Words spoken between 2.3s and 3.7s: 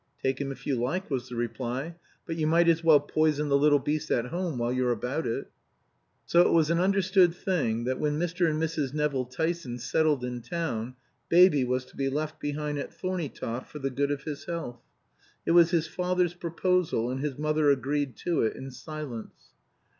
you might as well poison the